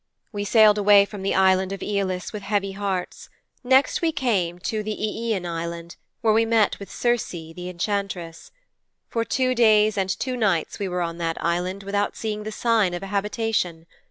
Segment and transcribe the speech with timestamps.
[0.31, 3.29] We sailed away from the Island of Æolus with heavy hearts.
[3.63, 8.49] Next we came to the Æean Island, where we met with Circe, the Enchantress.
[9.09, 12.95] For two days and two nights we were on that island without seeing the sign
[12.95, 13.85] of a habitation.